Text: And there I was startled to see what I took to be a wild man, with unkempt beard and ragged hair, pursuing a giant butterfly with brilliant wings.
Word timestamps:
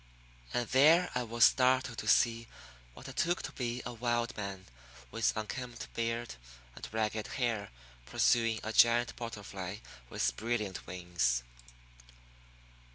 And 0.51 0.67
there 0.69 1.11
I 1.13 1.21
was 1.21 1.43
startled 1.45 1.99
to 1.99 2.07
see 2.07 2.47
what 2.95 3.07
I 3.07 3.11
took 3.11 3.43
to 3.43 3.51
be 3.51 3.83
a 3.85 3.93
wild 3.93 4.35
man, 4.35 4.65
with 5.11 5.31
unkempt 5.37 5.93
beard 5.93 6.33
and 6.75 6.91
ragged 6.91 7.27
hair, 7.37 7.69
pursuing 8.07 8.59
a 8.63 8.73
giant 8.73 9.15
butterfly 9.15 9.77
with 10.09 10.35
brilliant 10.37 10.87
wings. 10.87 11.43